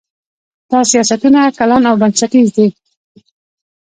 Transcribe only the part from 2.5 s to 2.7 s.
دي.